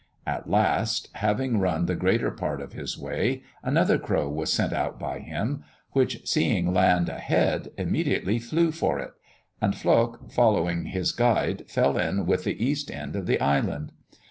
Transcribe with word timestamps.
At 0.25 0.49
last, 0.49 1.09
having 1.13 1.59
run 1.59 1.85
the 1.85 1.93
greater 1.95 2.31
part 2.31 2.59
of 2.59 2.73
his 2.73 2.97
way, 2.97 3.43
another 3.61 3.99
crow 3.99 4.27
was 4.29 4.51
sent 4.51 4.73
out 4.73 4.97
by 4.97 5.19
him, 5.19 5.63
which, 5.91 6.27
seeing 6.27 6.73
land 6.73 7.07
ahead, 7.07 7.69
immediately 7.77 8.39
flew 8.39 8.71
for 8.71 8.97
it; 8.97 9.13
and 9.61 9.75
Flok, 9.75 10.31
following 10.31 10.85
his 10.85 11.11
guide, 11.11 11.69
fell 11.69 11.99
in 11.99 12.25
with 12.25 12.45
the 12.45 12.65
east 12.65 12.89
end 12.89 13.15
of 13.15 13.27
the 13.27 13.39
island. 13.39 13.91